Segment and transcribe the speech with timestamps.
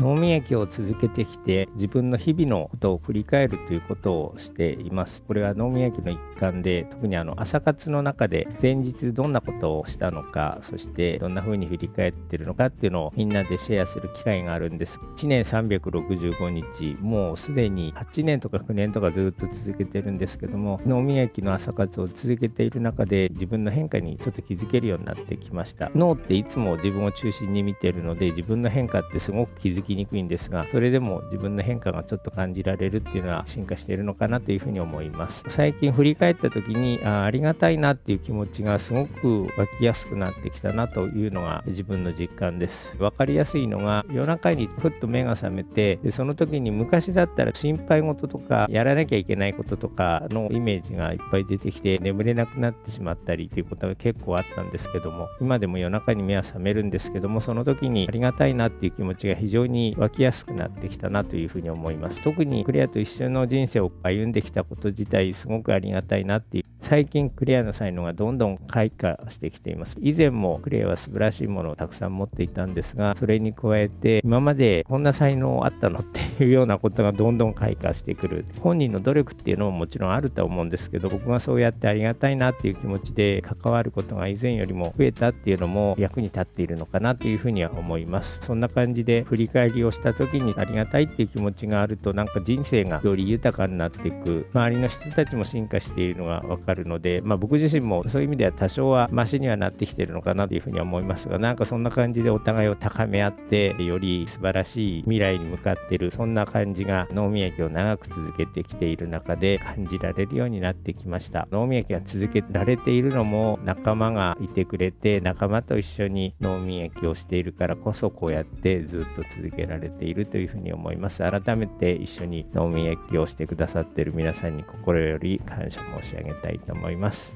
[0.00, 5.22] 脳みやきを続けてきて自分の日々のことを振り返るということをしています。
[5.22, 14.98] これは脳みやきの一環で特にあの朝活の中で前日どんなことをしたのかそしてどんな風に振り返ってるのかっていうのをみんなでシェアする機会があるんです。
[15.16, 25.92] 1年365日もうすでに8年とか9年とかずっと続けてるんですけども脳みやきの朝活を続けている中で自分の変化にちょっと気づけるようになってきました。
[25.94, 35.44] 脳っていつも自分を中心に見てるので自分の変化ってすごく気づきにくいんですがそれでも自分の変化がちょっと感じられるっていうのは進化しているのかなというふうに思います。
[35.48, 42.94] 最近振り返った時にあありがたいなっていう気持ちがすごく湧きやすくなってきたなというのが自分の実感です。
[42.98, 62.22] 分かりやすいのが夜中にふっと目が覚めてでその時に昔だったら心配事とかやらなきゃいけないこととかのイメージがいっぱい出てきて眠れなくなってしまったりということが結構あったんですけども今でも夜中に目は覚めるんですけどもその時にありがたいなっていう気持ちが非常にに湧きやすくなってきたなというふうに思います。
[62.22, 66.64] 特にクレアと一緒の人生を歩んできたこと自体すごくありがたいなっていう。
[66.80, 69.96] 最近クレアの才能がどんどん開花してきています。
[70.00, 78.44] 以前もクレアは素晴らしいものをたくさん持っていたんですがそれに加えて今までこんな才能あったのっていうようなことがどんどん開花してくる。
[78.60, 88.38] 本人の努力っていうのももちろんあると思うんですけど僕がそうやってありがたいなっていう気持ちで関わることが以前よりも増えたっていうのも役に立っているのかなというふうには思います。
[88.40, 94.46] そんな感じで振り返りをした時にありがたいっていう気持ちがあるとなんか人生がより豊かになっていく。
[94.52, 106.10] 周りの人たちも進化しているのがわかるので、まあ、僕自身もそういう意味では多少はマシにはなってきてるのかなというふうには思いますがなんかそんな感じでお互いを高め合ってより素晴らしい未来に向かってる。
[106.10, 111.48] そんんな感じが脳みやきを長く続けてきている中で感じられるようになってきました。
[111.50, 121.18] 脳みやきが続けられているのも仲間がいてくれて仲間と一緒に脳みやきをしているからこそこうやってずっと続けられているというふうに思います。
[121.18, 127.34] 改めて一緒に農民駅をしてくださっている皆さんに心より感謝申し上げたいと思います。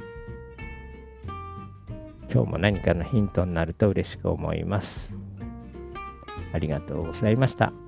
[2.30, 5.10] 今日も何かのヒントになると嬉しく思います。
[6.52, 7.87] ありがとうございました。